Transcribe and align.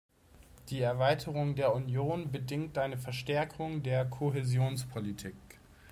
Die 0.69 0.81
Erweiterung 0.81 1.53
der 1.53 1.75
Union 1.75 2.31
bedingt 2.31 2.79
eine 2.79 2.97
Verstärkung 2.97 3.83
der 3.83 4.03
Kohäsionspolitik. 4.09 5.35